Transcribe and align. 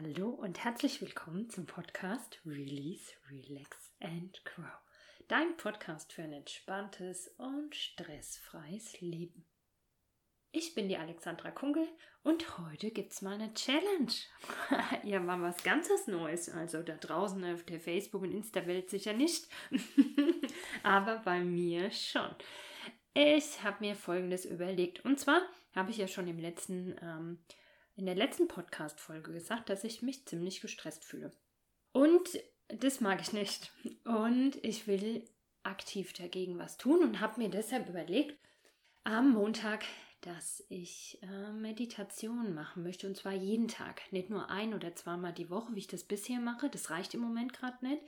Hallo 0.00 0.28
und 0.28 0.62
herzlich 0.62 1.00
willkommen 1.00 1.50
zum 1.50 1.66
Podcast 1.66 2.40
Release, 2.46 3.14
Relax 3.28 3.90
and 3.98 4.40
Grow. 4.44 4.70
Dein 5.26 5.56
Podcast 5.56 6.12
für 6.12 6.22
ein 6.22 6.32
entspanntes 6.32 7.34
und 7.36 7.74
stressfreies 7.74 9.00
Leben. 9.00 9.44
Ich 10.52 10.76
bin 10.76 10.88
die 10.88 10.98
Alexandra 10.98 11.50
Kungel 11.50 11.88
und 12.22 12.58
heute 12.58 12.92
gibt's 12.92 13.22
mal 13.22 13.34
eine 13.34 13.52
Challenge. 13.54 14.12
ja, 15.02 15.18
mal 15.18 15.42
was 15.42 15.64
ganzes 15.64 16.06
Neues. 16.06 16.48
Also 16.48 16.84
da 16.84 16.94
draußen 16.94 17.44
auf 17.52 17.64
der 17.64 17.80
Facebook- 17.80 18.22
und 18.22 18.30
Insta-Welt 18.30 18.90
sicher 18.90 19.14
nicht. 19.14 19.48
Aber 20.84 21.22
bei 21.24 21.40
mir 21.40 21.90
schon. 21.90 22.30
Ich 23.14 23.64
habe 23.64 23.78
mir 23.80 23.96
folgendes 23.96 24.44
überlegt. 24.44 25.04
Und 25.04 25.18
zwar 25.18 25.42
habe 25.74 25.90
ich 25.90 25.96
ja 25.96 26.06
schon 26.06 26.28
im 26.28 26.38
letzten 26.38 26.94
ähm, 27.02 27.38
in 27.98 28.06
der 28.06 28.14
letzten 28.14 28.46
Podcast-Folge 28.46 29.32
gesagt, 29.32 29.68
dass 29.68 29.82
ich 29.82 30.02
mich 30.02 30.24
ziemlich 30.24 30.60
gestresst 30.60 31.04
fühle. 31.04 31.32
Und 31.90 32.28
das 32.68 33.00
mag 33.00 33.20
ich 33.20 33.32
nicht. 33.32 33.72
Und 34.04 34.52
ich 34.62 34.86
will 34.86 35.28
aktiv 35.64 36.12
dagegen 36.12 36.60
was 36.60 36.76
tun 36.76 37.02
und 37.02 37.18
habe 37.18 37.40
mir 37.40 37.50
deshalb 37.50 37.88
überlegt, 37.88 38.38
am 39.02 39.32
Montag, 39.32 39.84
dass 40.20 40.64
ich 40.68 41.18
äh, 41.22 41.50
Meditation 41.50 42.54
machen 42.54 42.84
möchte. 42.84 43.08
Und 43.08 43.16
zwar 43.16 43.32
jeden 43.32 43.66
Tag. 43.66 44.00
Nicht 44.12 44.30
nur 44.30 44.48
ein 44.48 44.74
oder 44.74 44.94
zweimal 44.94 45.32
die 45.32 45.50
Woche, 45.50 45.74
wie 45.74 45.80
ich 45.80 45.88
das 45.88 46.04
bisher 46.04 46.38
mache. 46.38 46.70
Das 46.70 46.90
reicht 46.90 47.14
im 47.14 47.20
Moment 47.20 47.52
gerade 47.52 47.84
nicht. 47.84 48.02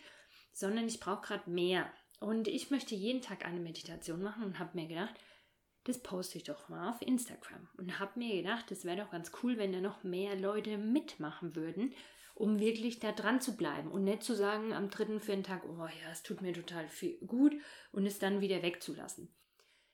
Sondern 0.53 0.87
ich 0.87 1.01
brauche 1.01 1.27
gerade 1.27 1.51
mehr. 1.51 1.93
Und 2.21 2.47
ich 2.47 2.71
möchte 2.71 2.95
jeden 2.95 3.23
Tag 3.23 3.45
eine 3.45 3.59
Meditation 3.59 4.23
machen 4.23 4.45
und 4.45 4.61
habe 4.61 4.79
mir 4.79 4.87
gedacht, 4.87 5.15
das 5.85 6.03
poste 6.03 6.39
ich 6.39 6.45
doch 6.45 6.69
mal 6.69 6.91
auf 6.91 7.03
Instagram. 7.03 7.69
Und 7.77 7.99
habe 7.99 8.19
mir 8.19 8.43
gedacht, 8.43 8.71
es 8.71 8.85
wäre 8.85 8.99
doch 8.99 9.11
ganz 9.11 9.33
cool, 9.43 9.57
wenn 9.59 9.73
da 9.73 9.81
noch 9.81 10.05
mehr 10.05 10.37
Leute 10.39 10.79
mitmachen 10.79 11.57
würden, 11.57 11.95
um 12.35 12.59
wirklich 12.59 13.01
da 13.01 13.13
dran 13.13 13.41
zu 13.41 13.57
bleiben 13.57 13.91
und 13.91 14.05
nicht 14.05 14.23
zu 14.23 14.35
sagen 14.35 14.73
am 14.73 14.91
dritten, 14.91 15.21
vierten 15.21 15.43
Tag, 15.43 15.63
oh 15.69 15.87
ja, 15.87 16.11
es 16.11 16.23
tut 16.23 16.43
mir 16.43 16.53
total 16.53 16.89
viel 16.89 17.19
gut 17.27 17.55
und 17.93 18.07
es 18.07 18.19
dann 18.19 18.41
wieder 18.41 18.63
wegzulassen. 18.63 19.35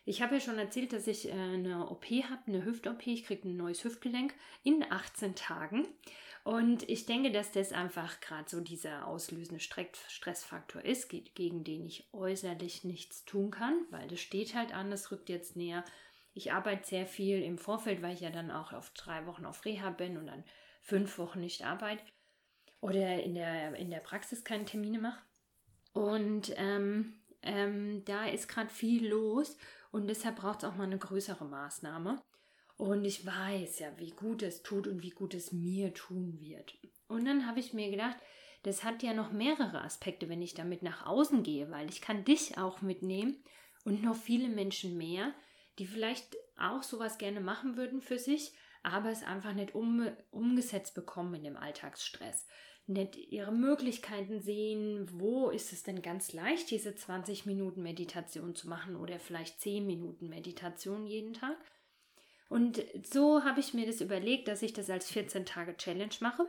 Ich 0.08 0.22
habe 0.22 0.36
ja 0.36 0.40
schon 0.40 0.58
erzählt, 0.58 0.92
dass 0.92 1.08
ich 1.08 1.28
äh, 1.28 1.32
eine 1.32 1.90
OP 1.90 2.04
habe, 2.04 2.42
eine 2.46 2.64
Hüft-OP. 2.64 3.08
Ich 3.08 3.24
kriege 3.24 3.48
ein 3.48 3.56
neues 3.56 3.82
Hüftgelenk 3.82 4.34
in 4.62 4.84
18 4.88 5.34
Tagen. 5.34 5.88
Und 6.46 6.88
ich 6.88 7.06
denke, 7.06 7.32
dass 7.32 7.50
das 7.50 7.72
einfach 7.72 8.20
gerade 8.20 8.48
so 8.48 8.60
dieser 8.60 9.08
auslösende 9.08 9.58
Stressfaktor 9.58 10.80
ist, 10.80 11.08
gegen 11.08 11.64
den 11.64 11.84
ich 11.84 12.08
äußerlich 12.12 12.84
nichts 12.84 13.24
tun 13.24 13.50
kann, 13.50 13.84
weil 13.90 14.06
das 14.06 14.20
steht 14.20 14.54
halt 14.54 14.72
an, 14.72 14.92
das 14.92 15.10
rückt 15.10 15.28
jetzt 15.28 15.56
näher. 15.56 15.84
Ich 16.34 16.52
arbeite 16.52 16.86
sehr 16.86 17.04
viel 17.04 17.42
im 17.42 17.58
Vorfeld, 17.58 18.00
weil 18.00 18.14
ich 18.14 18.20
ja 18.20 18.30
dann 18.30 18.52
auch 18.52 18.72
auf 18.72 18.90
drei 18.90 19.26
Wochen 19.26 19.44
auf 19.44 19.64
Reha 19.64 19.90
bin 19.90 20.16
und 20.16 20.28
dann 20.28 20.44
fünf 20.82 21.18
Wochen 21.18 21.40
nicht 21.40 21.64
arbeite 21.64 22.04
oder 22.80 23.20
in 23.24 23.34
der, 23.34 23.74
in 23.74 23.90
der 23.90 23.98
Praxis 23.98 24.44
keine 24.44 24.66
Termine 24.66 25.00
mache. 25.00 25.20
Und 25.94 26.52
ähm, 26.58 27.24
ähm, 27.42 28.04
da 28.04 28.26
ist 28.26 28.46
gerade 28.46 28.70
viel 28.70 29.08
los 29.08 29.56
und 29.90 30.06
deshalb 30.06 30.36
braucht 30.36 30.62
es 30.62 30.68
auch 30.68 30.76
mal 30.76 30.84
eine 30.84 30.98
größere 30.98 31.44
Maßnahme. 31.44 32.22
Und 32.76 33.04
ich 33.04 33.24
weiß 33.24 33.78
ja, 33.78 33.88
wie 33.98 34.10
gut 34.10 34.42
es 34.42 34.62
tut 34.62 34.86
und 34.86 35.02
wie 35.02 35.10
gut 35.10 35.34
es 35.34 35.52
mir 35.52 35.94
tun 35.94 36.38
wird. 36.40 36.74
Und 37.08 37.24
dann 37.24 37.46
habe 37.46 37.60
ich 37.60 37.72
mir 37.72 37.90
gedacht, 37.90 38.16
das 38.64 38.84
hat 38.84 39.02
ja 39.02 39.14
noch 39.14 39.32
mehrere 39.32 39.82
Aspekte, 39.82 40.28
wenn 40.28 40.42
ich 40.42 40.54
damit 40.54 40.82
nach 40.82 41.06
außen 41.06 41.42
gehe, 41.42 41.70
weil 41.70 41.88
ich 41.88 42.00
kann 42.00 42.24
dich 42.24 42.58
auch 42.58 42.82
mitnehmen 42.82 43.36
und 43.84 44.02
noch 44.02 44.16
viele 44.16 44.48
Menschen 44.48 44.96
mehr, 44.96 45.32
die 45.78 45.86
vielleicht 45.86 46.36
auch 46.58 46.82
sowas 46.82 47.18
gerne 47.18 47.40
machen 47.40 47.76
würden 47.76 48.00
für 48.00 48.18
sich, 48.18 48.52
aber 48.82 49.10
es 49.10 49.22
einfach 49.22 49.52
nicht 49.52 49.74
um, 49.74 50.08
umgesetzt 50.30 50.94
bekommen 50.94 51.34
in 51.34 51.44
dem 51.44 51.56
Alltagsstress. 51.56 52.46
Nicht 52.88 53.16
ihre 53.16 53.52
Möglichkeiten 53.52 54.40
sehen, 54.40 55.08
wo 55.12 55.50
ist 55.50 55.72
es 55.72 55.82
denn 55.82 56.02
ganz 56.02 56.32
leicht, 56.32 56.70
diese 56.70 56.94
20 56.94 57.46
Minuten 57.46 57.82
Meditation 57.82 58.54
zu 58.54 58.68
machen 58.68 58.96
oder 58.96 59.18
vielleicht 59.18 59.60
10 59.60 59.86
Minuten 59.86 60.28
Meditation 60.28 61.06
jeden 61.06 61.32
Tag 61.32 61.56
und 62.48 62.84
so 63.04 63.44
habe 63.44 63.60
ich 63.60 63.74
mir 63.74 63.86
das 63.86 64.00
überlegt, 64.00 64.48
dass 64.48 64.62
ich 64.62 64.72
das 64.72 64.90
als 64.90 65.12
14-Tage-Challenge 65.12 66.14
mache 66.20 66.46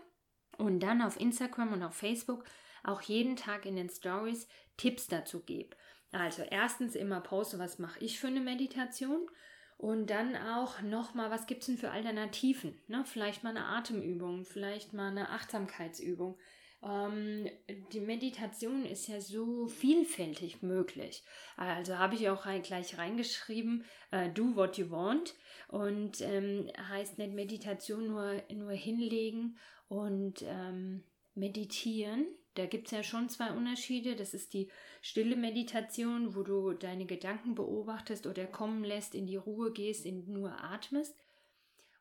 und 0.58 0.80
dann 0.81 1.02
auf 1.02 1.19
Instagram 1.19 1.74
und 1.74 1.84
auf 1.84 1.96
Facebook 1.96 2.44
auch 2.84 3.02
jeden 3.02 3.35
Tag 3.35 3.66
in 3.66 3.75
den 3.75 3.90
Stories 3.90 4.47
Tipps 4.78 5.08
dazu 5.08 5.41
gebe. 5.41 5.75
Also 6.12 6.44
erstens 6.44 6.96
immer 6.96 7.22
poste, 7.22 7.59
was 7.59 7.80
mache 7.80 8.00
ich 8.00 8.19
für 8.19 8.28
eine 8.28 8.40
Meditation 8.40 9.30
und 9.78 10.09
dann 10.09 10.35
auch 10.35 10.81
nochmal, 10.81 11.30
was 11.30 11.46
gibt 11.46 11.62
es 11.62 11.68
denn 11.68 11.78
für 11.78 11.91
Alternativen? 11.91 12.79
Ne? 12.88 13.03
Vielleicht 13.06 13.44
mal 13.44 13.50
eine 13.50 13.66
Atemübung, 13.66 14.46
vielleicht 14.46 14.94
mal 14.94 15.09
eine 15.09 15.29
Achtsamkeitsübung. 15.29 16.38
Ähm, 16.84 17.50
die 17.92 18.00
Meditation 18.00 18.86
ist 18.86 19.08
ja 19.08 19.20
so 19.20 19.68
vielfältig 19.68 20.62
möglich. 20.62 21.24
Also 21.56 21.98
habe 21.98 22.16
ich 22.16 22.30
auch 22.30 22.44
gleich 22.64 22.98
reingeschrieben, 22.98 23.84
äh, 24.12 24.30
do 24.30 24.56
what 24.56 24.78
you 24.78 24.90
want. 24.90 25.36
Und 25.68 26.22
ähm, 26.22 26.70
heißt 26.90 27.18
nicht 27.18 27.34
Meditation 27.34 28.08
nur, 28.08 28.42
nur 28.54 28.72
hinlegen 28.72 29.58
und 29.88 30.44
ähm, 30.44 31.04
meditieren. 31.36 32.28
Da 32.56 32.66
gibt 32.66 32.88
es 32.88 32.92
ja 32.92 33.04
schon 33.04 33.30
zwei 33.30 33.52
Unterschiede. 33.52 34.16
Das 34.16 34.34
ist 34.34 34.54
die 34.54 34.70
stille 35.02 35.36
Meditation, 35.36 36.36
wo 36.36 36.44
du 36.44 36.74
deine 36.74 37.06
Gedanken 37.06 37.54
beobachtest 37.54 38.26
oder 38.26 38.48
kommen 38.48 38.84
lässt, 38.84 39.14
in 39.14 39.28
die 39.28 39.36
Ruhe 39.36 39.72
gehst, 39.72 40.06
in 40.06 40.32
nur 40.32 40.64
atmest. 40.64 41.16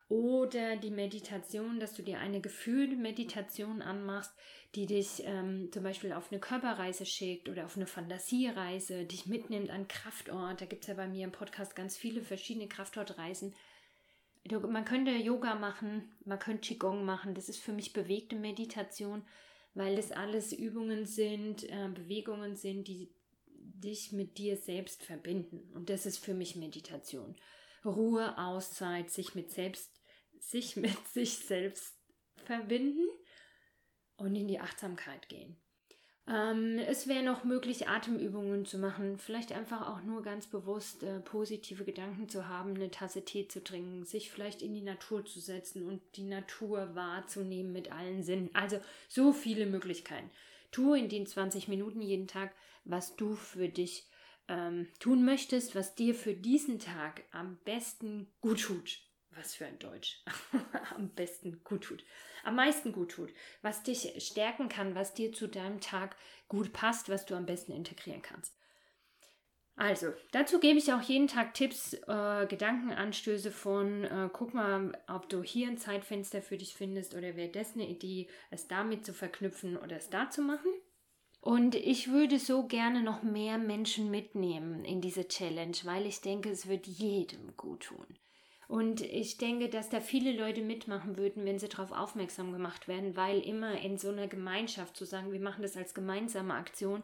Oder 0.09 0.77
die 0.77 0.91
Meditation, 0.91 1.81
dass 1.81 1.93
du 1.93 2.01
dir 2.01 2.19
eine 2.19 2.39
gefühlte 2.39 2.95
Meditation 2.95 3.81
anmachst, 3.81 4.31
die 4.73 4.85
dich 4.85 5.23
ähm, 5.25 5.69
zum 5.73 5.83
Beispiel 5.83 6.13
auf 6.13 6.31
eine 6.31 6.39
Körperreise 6.39 7.05
schickt 7.05 7.49
oder 7.49 7.65
auf 7.65 7.75
eine 7.75 7.87
Fantasiereise, 7.87 9.03
dich 9.03 9.25
mitnimmt 9.25 9.69
an 9.69 9.89
Kraftort. 9.89 10.61
Da 10.61 10.65
gibt 10.65 10.83
es 10.83 10.87
ja 10.87 10.93
bei 10.93 11.07
mir 11.07 11.25
im 11.25 11.33
Podcast 11.33 11.75
ganz 11.75 11.97
viele 11.97 12.21
verschiedene 12.21 12.69
Kraftortreisen. 12.69 13.53
Man 14.49 14.85
könnte 14.85 15.11
Yoga 15.11 15.55
machen, 15.55 16.09
man 16.23 16.39
könnte 16.39 16.69
Qigong 16.69 17.03
machen. 17.03 17.35
Das 17.35 17.49
ist 17.49 17.59
für 17.59 17.73
mich 17.73 17.91
bewegte 17.91 18.37
Meditation, 18.37 19.25
weil 19.73 19.97
das 19.97 20.13
alles 20.13 20.53
Übungen 20.53 21.05
sind, 21.05 21.65
äh, 21.69 21.89
Bewegungen 21.93 22.55
sind, 22.55 22.87
die 22.87 23.11
dich 23.49 24.13
mit 24.13 24.37
dir 24.37 24.55
selbst 24.55 25.03
verbinden. 25.03 25.69
Und 25.73 25.89
das 25.89 26.05
ist 26.05 26.19
für 26.19 26.33
mich 26.33 26.55
Meditation. 26.55 27.35
Ruhe, 27.85 28.37
Auszeit, 28.37 29.09
sich 29.09 29.35
mit 29.35 29.51
selbst 29.51 29.96
sich 30.39 30.75
mit 30.75 31.07
sich 31.07 31.37
selbst 31.39 31.95
verbinden 32.45 33.07
und 34.17 34.35
in 34.35 34.47
die 34.47 34.59
Achtsamkeit 34.59 35.29
gehen. 35.29 35.57
Ähm, 36.29 36.77
es 36.79 37.07
wäre 37.07 37.23
noch 37.23 37.45
möglich, 37.45 37.87
Atemübungen 37.87 38.65
zu 38.65 38.77
machen, 38.77 39.17
vielleicht 39.17 39.53
einfach 39.53 39.87
auch 39.87 40.03
nur 40.03 40.23
ganz 40.23 40.47
bewusst 40.47 41.03
äh, 41.03 41.21
positive 41.21 41.85
Gedanken 41.85 42.27
zu 42.27 42.49
haben, 42.49 42.75
eine 42.75 42.91
Tasse 42.91 43.23
Tee 43.23 43.47
zu 43.47 43.63
trinken, 43.63 44.03
sich 44.03 44.29
vielleicht 44.29 44.61
in 44.61 44.73
die 44.73 44.81
Natur 44.81 45.25
zu 45.25 45.39
setzen 45.39 45.87
und 45.87 46.01
die 46.17 46.25
Natur 46.25 46.95
wahrzunehmen 46.95 47.71
mit 47.71 47.93
allen 47.93 48.23
Sinnen. 48.23 48.49
Also 48.53 48.81
so 49.07 49.31
viele 49.31 49.65
Möglichkeiten. 49.65 50.29
Tu 50.71 50.95
in 50.95 51.07
den 51.07 51.27
20 51.27 51.69
Minuten 51.69 52.01
jeden 52.01 52.27
Tag, 52.27 52.53
was 52.83 53.15
du 53.15 53.35
für 53.35 53.69
dich 53.69 54.05
ähm, 54.49 54.87
tun 54.99 55.23
möchtest, 55.23 55.75
was 55.75 55.95
dir 55.95 56.13
für 56.13 56.33
diesen 56.33 56.79
Tag 56.79 57.23
am 57.31 57.57
besten 57.63 58.27
gut 58.41 58.61
tut 58.61 59.06
was 59.37 59.55
für 59.55 59.65
ein 59.65 59.79
Deutsch, 59.79 60.23
am 60.95 61.09
besten 61.09 61.63
gut 61.63 61.83
tut, 61.83 62.03
am 62.43 62.55
meisten 62.55 62.91
gut 62.91 63.11
tut, 63.11 63.29
was 63.61 63.83
dich 63.83 64.13
stärken 64.17 64.69
kann, 64.69 64.95
was 64.95 65.13
dir 65.13 65.31
zu 65.31 65.47
deinem 65.47 65.79
Tag 65.81 66.15
gut 66.47 66.73
passt, 66.73 67.09
was 67.09 67.25
du 67.25 67.35
am 67.35 67.45
besten 67.45 67.71
integrieren 67.71 68.21
kannst. 68.21 68.57
Also, 69.79 70.11
dazu 70.31 70.59
gebe 70.59 70.79
ich 70.79 70.91
auch 70.91 71.03
jeden 71.03 71.27
Tag 71.27 71.53
Tipps, 71.53 71.93
äh, 71.93 72.47
Gedankenanstöße 72.47 73.51
von, 73.51 74.05
äh, 74.05 74.27
guck 74.33 74.55
mal, 74.55 74.91
ob 75.07 75.29
du 75.29 75.43
hier 75.43 75.67
ein 75.67 75.77
Zeitfenster 75.77 76.41
für 76.41 76.57
dich 76.57 76.73
findest 76.73 77.13
oder 77.13 77.35
wäre 77.35 77.49
das 77.49 77.75
eine 77.75 77.87
Idee, 77.87 78.27
es 78.49 78.67
damit 78.67 79.05
zu 79.05 79.13
verknüpfen 79.13 79.77
oder 79.77 79.97
es 79.97 80.09
da 80.09 80.31
zu 80.31 80.41
machen. 80.41 80.71
Und 81.41 81.75
ich 81.75 82.11
würde 82.11 82.39
so 82.39 82.65
gerne 82.65 83.03
noch 83.03 83.21
mehr 83.21 83.59
Menschen 83.59 84.09
mitnehmen 84.09 84.83
in 84.83 84.99
diese 84.99 85.27
Challenge, 85.27 85.77
weil 85.83 86.07
ich 86.07 86.21
denke, 86.21 86.49
es 86.49 86.67
wird 86.67 86.87
jedem 86.87 87.55
gut 87.55 87.83
tun. 87.83 88.07
Und 88.67 89.01
ich 89.01 89.37
denke, 89.37 89.69
dass 89.69 89.89
da 89.89 90.01
viele 90.01 90.33
Leute 90.33 90.61
mitmachen 90.61 91.15
würden, 91.17 91.45
wenn 91.45 91.57
sie 91.57 91.69
darauf 91.69 91.91
aufmerksam 91.91 92.51
gemacht 92.51 92.89
werden, 92.89 93.15
weil 93.15 93.39
immer 93.39 93.79
in 93.79 93.97
so 93.97 94.09
einer 94.09 94.27
Gemeinschaft 94.27 94.97
zu 94.97 95.05
sagen, 95.05 95.31
wir 95.31 95.39
machen 95.39 95.61
das 95.61 95.77
als 95.77 95.93
gemeinsame 95.93 96.53
Aktion, 96.53 97.01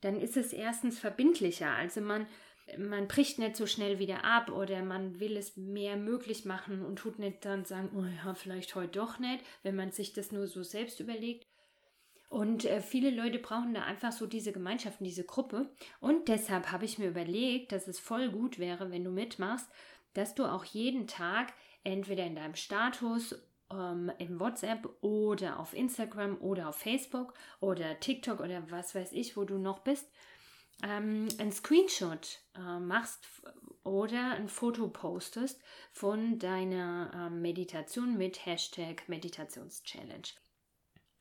dann 0.00 0.18
ist 0.18 0.38
es 0.38 0.54
erstens 0.54 0.98
verbindlicher. 0.98 1.70
Also 1.70 2.00
man, 2.00 2.26
man 2.78 3.08
bricht 3.08 3.38
nicht 3.38 3.56
so 3.56 3.66
schnell 3.66 3.98
wieder 3.98 4.24
ab 4.24 4.50
oder 4.50 4.82
man 4.82 5.20
will 5.20 5.36
es 5.36 5.58
mehr 5.58 5.96
möglich 5.96 6.46
machen 6.46 6.82
und 6.82 6.96
tut 6.96 7.18
nicht 7.18 7.44
dann 7.44 7.66
sagen, 7.66 7.90
oh 7.94 8.04
ja, 8.24 8.34
vielleicht 8.34 8.74
heute 8.74 8.98
doch 8.98 9.18
nicht, 9.18 9.44
wenn 9.62 9.76
man 9.76 9.92
sich 9.92 10.14
das 10.14 10.32
nur 10.32 10.46
so 10.46 10.62
selbst 10.62 10.98
überlegt. 11.00 11.46
Und 12.28 12.64
äh, 12.64 12.80
viele 12.80 13.10
Leute 13.10 13.38
brauchen 13.38 13.74
da 13.74 13.82
einfach 13.82 14.12
so 14.12 14.26
diese 14.26 14.52
Gemeinschaft, 14.52 14.98
diese 15.00 15.24
Gruppe. 15.24 15.70
Und 16.00 16.28
deshalb 16.28 16.72
habe 16.72 16.84
ich 16.84 16.98
mir 16.98 17.08
überlegt, 17.08 17.70
dass 17.70 17.86
es 17.86 18.00
voll 18.00 18.30
gut 18.30 18.58
wäre, 18.58 18.90
wenn 18.90 19.04
du 19.04 19.10
mitmachst 19.10 19.68
dass 20.16 20.34
du 20.34 20.44
auch 20.44 20.64
jeden 20.64 21.06
Tag 21.06 21.52
entweder 21.84 22.24
in 22.24 22.34
deinem 22.34 22.54
Status 22.54 23.34
ähm, 23.70 24.10
in 24.18 24.40
WhatsApp 24.40 24.88
oder 25.00 25.58
auf 25.58 25.74
Instagram 25.74 26.38
oder 26.40 26.68
auf 26.68 26.76
Facebook 26.76 27.34
oder 27.60 27.98
TikTok 28.00 28.40
oder 28.40 28.70
was 28.70 28.94
weiß 28.94 29.12
ich, 29.12 29.36
wo 29.36 29.44
du 29.44 29.58
noch 29.58 29.80
bist, 29.80 30.10
ähm, 30.82 31.28
ein 31.38 31.52
Screenshot 31.52 32.40
äh, 32.54 32.78
machst 32.78 33.26
oder 33.82 34.32
ein 34.32 34.48
Foto 34.48 34.88
postest 34.88 35.62
von 35.92 36.38
deiner 36.38 37.10
ähm, 37.14 37.40
Meditation 37.40 38.16
mit 38.16 38.44
Hashtag 38.44 39.08
Meditationschallenge. 39.08 40.28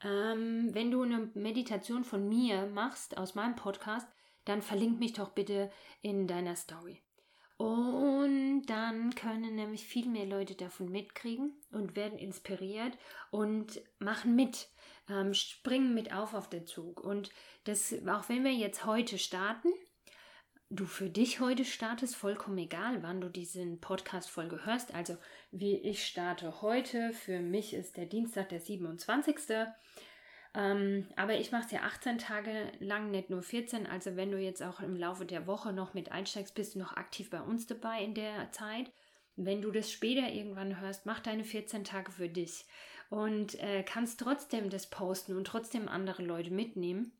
Ähm, 0.03 0.73
wenn 0.73 0.91
du 0.91 1.03
eine 1.03 1.31
Meditation 1.35 2.03
von 2.03 2.27
mir 2.27 2.67
machst 2.67 3.17
aus 3.17 3.35
meinem 3.35 3.55
Podcast, 3.55 4.07
dann 4.43 4.61
verlink 4.61 4.99
mich 4.99 5.13
doch 5.13 5.29
bitte 5.29 5.71
in 6.01 6.27
deiner 6.27 6.55
Story. 6.55 7.01
Und 7.57 8.65
dann 8.65 9.15
können 9.15 9.55
nämlich 9.55 9.85
viel 9.85 10.09
mehr 10.09 10.25
Leute 10.25 10.55
davon 10.55 10.91
mitkriegen 10.91 11.53
und 11.71 11.95
werden 11.95 12.19
inspiriert 12.19 12.97
und 13.31 13.81
machen 13.99 14.35
mit, 14.35 14.67
ähm, 15.09 15.33
springen 15.33 15.93
mit 15.93 16.13
auf 16.13 16.33
auf 16.33 16.49
den 16.49 16.65
Zug. 16.65 16.99
Und 16.99 17.31
das, 17.63 17.95
auch 18.07 18.27
wenn 18.27 18.43
wir 18.43 18.53
jetzt 18.53 18.85
heute 18.85 19.17
starten, 19.17 19.69
du 20.69 20.85
für 20.85 21.09
dich 21.09 21.39
heute 21.39 21.63
startest, 21.63 22.15
vollkommen 22.15 22.57
egal, 22.57 23.01
wann 23.03 23.21
du 23.21 23.29
diesen 23.29 23.79
Podcast-Folge 23.79 24.65
hörst. 24.65 24.93
Also 24.93 25.17
wie 25.51 25.77
ich 25.77 26.05
starte 26.05 26.61
heute, 26.61 27.13
für 27.13 27.39
mich 27.39 27.73
ist 27.73 27.95
der 27.95 28.05
Dienstag 28.05 28.49
der 28.49 28.59
27. 28.59 29.37
Ähm, 30.55 31.07
aber 31.17 31.37
ich 31.37 31.51
mache 31.51 31.65
es 31.65 31.71
ja 31.71 31.81
18 31.81 32.17
Tage 32.17 32.71
lang, 32.79 33.11
nicht 33.11 33.29
nur 33.29 33.41
14. 33.41 33.85
Also 33.85 34.15
wenn 34.15 34.31
du 34.31 34.39
jetzt 34.39 34.63
auch 34.63 34.79
im 34.79 34.95
Laufe 34.95 35.25
der 35.25 35.47
Woche 35.47 35.73
noch 35.73 35.93
mit 35.93 36.11
einsteigst, 36.11 36.55
bist 36.55 36.75
du 36.75 36.79
noch 36.79 36.95
aktiv 36.95 37.29
bei 37.29 37.41
uns 37.41 37.67
dabei 37.67 38.01
in 38.03 38.13
der 38.13 38.51
Zeit. 38.51 38.91
Wenn 39.35 39.61
du 39.61 39.71
das 39.71 39.91
später 39.91 40.31
irgendwann 40.31 40.79
hörst, 40.79 41.05
mach 41.05 41.19
deine 41.19 41.43
14 41.43 41.83
Tage 41.83 42.11
für 42.11 42.29
dich 42.29 42.65
und 43.09 43.61
äh, 43.61 43.83
kannst 43.83 44.21
trotzdem 44.21 44.69
das 44.69 44.89
posten 44.89 45.35
und 45.35 45.45
trotzdem 45.45 45.89
andere 45.89 46.23
Leute 46.23 46.51
mitnehmen 46.51 47.11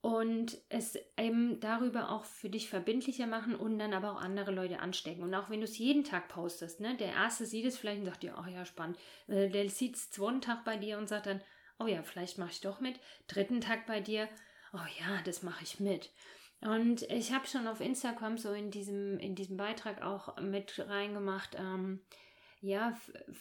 und 0.00 0.58
es 0.68 0.98
eben 1.16 1.60
darüber 1.60 2.10
auch 2.10 2.24
für 2.24 2.50
dich 2.50 2.68
verbindlicher 2.68 3.28
machen 3.28 3.54
und 3.54 3.78
dann 3.78 3.94
aber 3.94 4.10
auch 4.10 4.20
andere 4.20 4.50
Leute 4.50 4.80
anstecken. 4.80 5.22
Und 5.22 5.32
auch 5.32 5.48
wenn 5.48 5.60
du 5.60 5.64
es 5.64 5.78
jeden 5.78 6.02
Tag 6.02 6.26
postest, 6.26 6.80
ne, 6.80 6.96
der 6.96 7.12
erste 7.12 7.46
sieht 7.46 7.66
es 7.66 7.78
vielleicht 7.78 8.00
und 8.00 8.06
sagt 8.06 8.24
dir, 8.24 8.34
ach 8.36 8.48
ja, 8.48 8.64
spannend. 8.64 8.98
Äh, 9.28 9.48
der 9.48 9.70
sieht 9.70 9.94
es 9.94 10.10
zweiten 10.10 10.40
Tag 10.40 10.64
bei 10.64 10.76
dir 10.76 10.98
und 10.98 11.08
sagt 11.08 11.26
dann, 11.26 11.40
oh 11.82 11.86
ja, 11.86 12.02
vielleicht 12.02 12.38
mache 12.38 12.52
ich 12.52 12.60
doch 12.60 12.80
mit. 12.80 13.00
Dritten 13.26 13.60
Tag 13.60 13.86
bei 13.86 14.00
dir, 14.00 14.28
oh 14.72 14.86
ja, 15.00 15.20
das 15.24 15.42
mache 15.42 15.64
ich 15.64 15.80
mit. 15.80 16.10
Und 16.60 17.02
ich 17.10 17.32
habe 17.32 17.46
schon 17.46 17.66
auf 17.66 17.80
Instagram 17.80 18.38
so 18.38 18.52
in 18.52 18.70
diesem, 18.70 19.18
in 19.18 19.34
diesem 19.34 19.56
Beitrag 19.56 20.02
auch 20.02 20.40
mit 20.40 20.78
reingemacht, 20.78 21.56
ähm, 21.58 22.00
ja, 22.60 22.96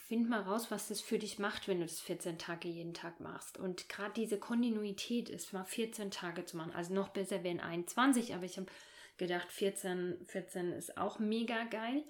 find 0.08 0.28
mal 0.28 0.42
raus, 0.42 0.72
was 0.72 0.88
das 0.88 1.00
für 1.00 1.20
dich 1.20 1.38
macht, 1.38 1.68
wenn 1.68 1.80
du 1.80 1.86
das 1.86 2.00
14 2.00 2.40
Tage 2.40 2.68
jeden 2.68 2.96
Tag 2.96 3.20
machst. 3.20 3.60
Und 3.60 3.88
gerade 3.88 4.14
diese 4.16 4.40
Kontinuität 4.40 5.30
ist 5.30 5.54
mal 5.54 5.64
14 5.64 6.10
Tage 6.10 6.44
zu 6.46 6.58
machen. 6.58 6.74
Also 6.74 6.96
noch 6.96 7.10
besser 7.10 7.44
wären 7.44 7.60
21, 7.60 8.34
aber 8.34 8.46
ich 8.46 8.58
habe 8.58 8.72
gedacht, 9.18 9.52
14, 9.52 10.26
14 10.26 10.72
ist 10.72 10.98
auch 10.98 11.20
mega 11.20 11.66
geil. 11.66 12.04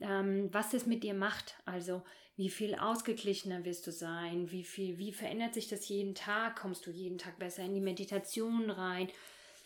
Ähm, 0.00 0.48
was 0.52 0.70
das 0.70 0.86
mit 0.86 1.04
dir 1.04 1.14
macht, 1.14 1.56
also 1.64 2.02
wie 2.36 2.50
viel 2.50 2.74
ausgeglichener 2.74 3.64
wirst 3.64 3.86
du 3.86 3.92
sein, 3.92 4.50
wie 4.50 4.64
viel, 4.64 4.98
wie 4.98 5.12
verändert 5.12 5.54
sich 5.54 5.68
das 5.68 5.88
jeden 5.88 6.14
Tag, 6.14 6.56
kommst 6.56 6.86
du 6.86 6.90
jeden 6.90 7.18
Tag 7.18 7.38
besser 7.38 7.62
in 7.62 7.74
die 7.74 7.80
Meditation 7.80 8.70
rein 8.70 9.08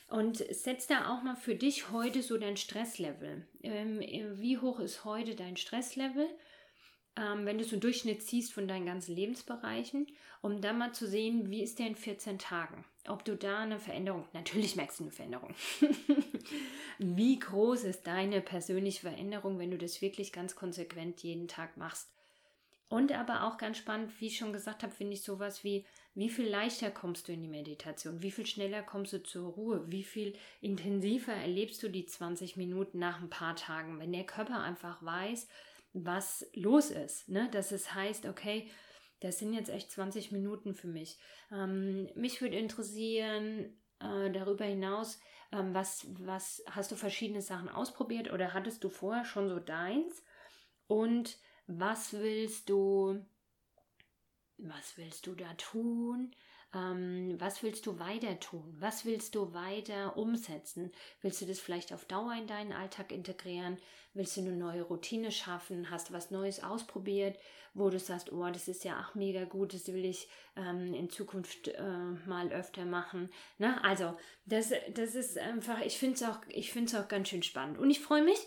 und 0.08 0.36
setz 0.36 0.86
da 0.86 1.10
auch 1.10 1.22
mal 1.22 1.36
für 1.36 1.54
dich 1.54 1.90
heute 1.90 2.22
so 2.22 2.36
dein 2.36 2.56
Stresslevel. 2.56 3.46
Ähm, 3.62 4.00
wie 4.00 4.58
hoch 4.58 4.80
ist 4.80 5.04
heute 5.04 5.34
dein 5.34 5.56
Stresslevel? 5.56 6.28
Ähm, 7.16 7.46
wenn 7.46 7.58
du 7.58 7.64
so 7.64 7.72
einen 7.72 7.80
Durchschnitt 7.80 8.22
siehst 8.22 8.52
von 8.52 8.68
deinen 8.68 8.86
ganzen 8.86 9.14
Lebensbereichen, 9.14 10.06
um 10.40 10.60
dann 10.60 10.78
mal 10.78 10.92
zu 10.92 11.06
sehen, 11.06 11.50
wie 11.50 11.62
ist 11.62 11.78
der 11.78 11.88
in 11.88 11.96
14 11.96 12.38
Tagen? 12.38 12.84
Ob 13.08 13.24
du 13.24 13.36
da 13.36 13.60
eine 13.60 13.78
Veränderung, 13.78 14.24
natürlich 14.32 14.76
merkst 14.76 15.00
du 15.00 15.04
eine 15.04 15.12
Veränderung. 15.12 15.54
wie 16.98 17.38
groß 17.38 17.84
ist 17.84 18.06
deine 18.06 18.40
persönliche 18.40 19.00
Veränderung, 19.00 19.58
wenn 19.58 19.70
du 19.70 19.78
das 19.78 20.02
wirklich 20.02 20.32
ganz 20.32 20.56
konsequent 20.56 21.22
jeden 21.22 21.48
Tag 21.48 21.76
machst? 21.76 22.08
Und 22.88 23.12
aber 23.12 23.44
auch 23.44 23.58
ganz 23.58 23.76
spannend, 23.76 24.12
wie 24.18 24.28
ich 24.28 24.38
schon 24.38 24.52
gesagt 24.52 24.82
habe, 24.82 24.94
finde 24.94 25.12
ich 25.12 25.22
sowas 25.22 25.62
wie, 25.62 25.84
wie 26.14 26.30
viel 26.30 26.48
leichter 26.48 26.90
kommst 26.90 27.28
du 27.28 27.32
in 27.32 27.42
die 27.42 27.48
Meditation, 27.48 28.22
wie 28.22 28.30
viel 28.30 28.46
schneller 28.46 28.82
kommst 28.82 29.12
du 29.12 29.22
zur 29.22 29.52
Ruhe, 29.52 29.84
wie 29.90 30.04
viel 30.04 30.34
intensiver 30.62 31.34
erlebst 31.34 31.82
du 31.82 31.90
die 31.90 32.06
20 32.06 32.56
Minuten 32.56 32.98
nach 32.98 33.20
ein 33.20 33.28
paar 33.28 33.56
Tagen, 33.56 33.98
wenn 33.98 34.12
der 34.12 34.24
Körper 34.24 34.60
einfach 34.60 35.02
weiß, 35.02 35.48
was 35.92 36.46
los 36.54 36.90
ist. 36.90 37.28
Ne? 37.28 37.48
Dass 37.52 37.72
es 37.72 37.94
heißt, 37.94 38.24
okay, 38.24 38.70
das 39.20 39.38
sind 39.38 39.52
jetzt 39.52 39.70
echt 39.70 39.90
20 39.90 40.32
Minuten 40.32 40.74
für 40.74 40.86
mich. 40.88 41.18
Ähm, 41.50 42.08
mich 42.14 42.40
würde 42.40 42.56
interessieren, 42.56 43.76
äh, 44.00 44.30
darüber 44.30 44.64
hinaus, 44.64 45.18
ähm, 45.52 45.74
was, 45.74 46.06
was 46.18 46.62
hast 46.70 46.92
du 46.92 46.96
verschiedene 46.96 47.42
Sachen 47.42 47.68
ausprobiert 47.68 48.32
oder 48.32 48.54
hattest 48.54 48.84
du 48.84 48.88
vorher 48.88 49.24
schon 49.24 49.48
so 49.48 49.58
deins? 49.58 50.22
Und 50.86 51.38
was 51.66 52.12
willst 52.12 52.68
du, 52.70 53.24
was 54.56 54.96
willst 54.96 55.26
du 55.26 55.34
da 55.34 55.52
tun? 55.54 56.34
Ähm, 56.74 57.36
was 57.38 57.62
willst 57.62 57.86
du 57.86 57.98
weiter 57.98 58.38
tun? 58.40 58.76
Was 58.78 59.04
willst 59.06 59.34
du 59.34 59.54
weiter 59.54 60.16
umsetzen? 60.16 60.92
Willst 61.22 61.40
du 61.40 61.46
das 61.46 61.60
vielleicht 61.60 61.92
auf 61.94 62.04
Dauer 62.04 62.34
in 62.34 62.46
deinen 62.46 62.72
Alltag 62.72 63.10
integrieren? 63.10 63.78
Willst 64.12 64.36
du 64.36 64.42
eine 64.42 64.52
neue 64.52 64.82
Routine 64.82 65.32
schaffen? 65.32 65.90
Hast 65.90 66.10
du 66.10 66.12
was 66.12 66.30
Neues 66.30 66.62
ausprobiert, 66.62 67.38
wo 67.72 67.88
du 67.88 67.98
sagst, 67.98 68.32
oh, 68.32 68.46
das 68.50 68.68
ist 68.68 68.84
ja 68.84 69.00
auch 69.00 69.14
mega 69.14 69.44
gut, 69.44 69.72
das 69.72 69.86
will 69.88 70.04
ich 70.04 70.28
ähm, 70.56 70.92
in 70.92 71.08
Zukunft 71.08 71.68
äh, 71.68 71.82
mal 72.26 72.52
öfter 72.52 72.84
machen. 72.84 73.30
Ne? 73.58 73.82
Also, 73.82 74.16
das, 74.44 74.72
das 74.92 75.14
ist 75.14 75.38
einfach, 75.38 75.80
ich 75.80 75.98
finde 75.98 76.16
es 76.16 76.94
auch, 76.94 77.02
auch 77.02 77.08
ganz 77.08 77.28
schön 77.28 77.42
spannend. 77.42 77.78
Und 77.78 77.90
ich 77.90 78.00
freue 78.00 78.22
mich, 78.22 78.38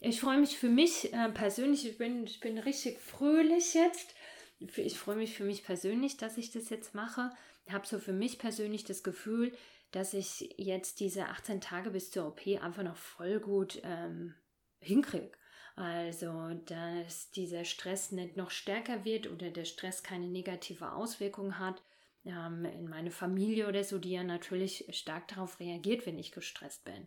ich 0.00 0.20
freue 0.20 0.38
mich 0.38 0.58
für 0.58 0.68
mich 0.68 1.12
äh, 1.12 1.28
persönlich, 1.30 1.86
ich 1.86 1.98
bin, 1.98 2.24
ich 2.24 2.40
bin 2.40 2.58
richtig 2.58 3.00
fröhlich 3.00 3.74
jetzt. 3.74 4.14
Ich 4.58 4.98
freue 4.98 5.16
mich 5.16 5.34
für 5.34 5.44
mich 5.44 5.64
persönlich, 5.64 6.16
dass 6.16 6.38
ich 6.38 6.50
das 6.50 6.70
jetzt 6.70 6.94
mache. 6.94 7.30
Ich 7.66 7.72
habe 7.72 7.86
so 7.86 7.98
für 7.98 8.12
mich 8.12 8.38
persönlich 8.38 8.84
das 8.84 9.02
Gefühl, 9.02 9.52
dass 9.90 10.14
ich 10.14 10.54
jetzt 10.56 11.00
diese 11.00 11.26
18 11.26 11.60
Tage 11.60 11.90
bis 11.90 12.10
zur 12.10 12.26
OP 12.26 12.46
einfach 12.60 12.82
noch 12.82 12.96
voll 12.96 13.40
gut 13.40 13.80
ähm, 13.84 14.34
hinkriege. 14.80 15.32
Also, 15.76 16.54
dass 16.64 17.30
dieser 17.30 17.64
Stress 17.64 18.10
nicht 18.10 18.36
noch 18.36 18.50
stärker 18.50 19.04
wird 19.04 19.30
oder 19.30 19.50
der 19.50 19.66
Stress 19.66 20.02
keine 20.02 20.26
negative 20.26 20.92
Auswirkung 20.92 21.58
hat. 21.58 21.82
Ähm, 22.24 22.64
in 22.64 22.88
meine 22.88 23.10
Familie 23.10 23.68
oder 23.68 23.84
so, 23.84 23.98
die 23.98 24.12
ja 24.12 24.24
natürlich 24.24 24.86
stark 24.90 25.28
darauf 25.28 25.60
reagiert, 25.60 26.06
wenn 26.06 26.18
ich 26.18 26.32
gestresst 26.32 26.84
bin. 26.84 27.06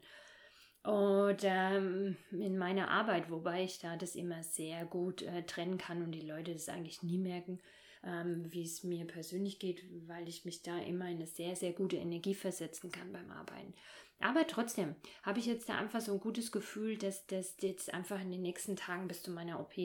Und 0.83 1.39
ähm, 1.43 2.15
in 2.31 2.57
meiner 2.57 2.89
Arbeit, 2.89 3.29
wobei 3.29 3.63
ich 3.63 3.79
da 3.79 3.97
das 3.97 4.15
immer 4.15 4.43
sehr 4.43 4.85
gut 4.85 5.21
äh, 5.21 5.43
trennen 5.43 5.77
kann 5.77 6.01
und 6.01 6.11
die 6.11 6.25
Leute 6.25 6.53
das 6.53 6.69
eigentlich 6.69 7.03
nie 7.03 7.17
merken, 7.17 7.59
ähm, 8.03 8.45
wie 8.49 8.63
es 8.63 8.83
mir 8.83 9.05
persönlich 9.05 9.59
geht, 9.59 9.83
weil 10.07 10.27
ich 10.29 10.45
mich 10.45 10.61
da 10.61 10.77
immer 10.79 11.09
in 11.09 11.17
eine 11.17 11.27
sehr, 11.27 11.55
sehr 11.57 11.73
gute 11.73 11.97
Energie 11.97 12.33
versetzen 12.33 12.91
kann 12.91 13.11
beim 13.11 13.29
Arbeiten. 13.29 13.73
Aber 14.19 14.45
trotzdem 14.47 14.95
habe 15.23 15.39
ich 15.39 15.45
jetzt 15.45 15.69
da 15.69 15.77
einfach 15.77 16.01
so 16.01 16.13
ein 16.13 16.19
gutes 16.19 16.51
Gefühl, 16.51 16.97
dass 16.97 17.25
das 17.27 17.55
jetzt 17.61 17.93
einfach 17.93 18.19
in 18.19 18.31
den 18.31 18.41
nächsten 18.41 18.75
Tagen 18.75 19.07
bis 19.07 19.23
zu 19.23 19.31
meiner 19.31 19.59
OP 19.59 19.77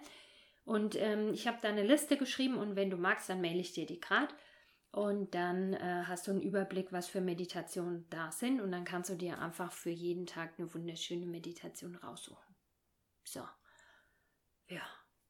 Und 0.65 0.95
ähm, 0.95 1.33
ich 1.33 1.47
habe 1.47 1.57
da 1.61 1.69
eine 1.69 1.83
Liste 1.83 2.15
geschrieben 2.15 2.57
und 2.57 2.75
wenn 2.75 2.91
du 2.91 2.97
magst, 2.97 3.27
dann 3.29 3.41
maile 3.41 3.59
ich 3.59 3.73
dir 3.73 3.87
die 3.87 3.99
gerade. 3.99 4.33
Und 4.91 5.35
dann 5.35 5.73
äh, 5.73 6.03
hast 6.07 6.27
du 6.27 6.31
einen 6.31 6.41
Überblick, 6.41 6.91
was 6.91 7.07
für 7.07 7.21
Meditationen 7.21 8.09
da 8.09 8.31
sind. 8.31 8.59
Und 8.59 8.71
dann 8.71 8.85
kannst 8.85 9.09
du 9.09 9.15
dir 9.15 9.39
einfach 9.39 9.71
für 9.71 9.91
jeden 9.91 10.25
Tag 10.25 10.53
eine 10.57 10.73
wunderschöne 10.73 11.27
Meditation 11.27 11.95
raussuchen. 11.95 12.55
So. 13.23 13.47
Ja, 14.67 14.81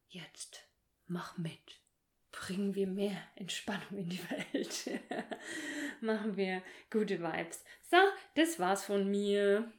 jetzt 0.08 0.66
mach 1.06 1.36
mit. 1.36 1.80
Bringen 2.32 2.74
wir 2.74 2.86
mehr 2.86 3.16
Entspannung 3.34 3.98
in 3.98 4.08
die 4.08 4.30
Welt. 4.30 5.00
Machen 6.00 6.36
wir 6.36 6.62
gute 6.90 7.20
Vibes. 7.20 7.64
So, 7.90 7.96
das 8.36 8.58
war's 8.58 8.84
von 8.84 9.10
mir. 9.10 9.70